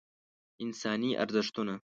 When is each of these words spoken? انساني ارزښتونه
انساني 0.65 1.09
ارزښتونه 1.23 1.73